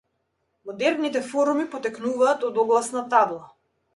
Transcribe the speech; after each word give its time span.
Модерните 0.69 1.21
форуми 1.27 1.67
потекнуваат 1.75 2.47
од 2.49 2.57
огласна 2.65 3.07
табла. 3.15 3.41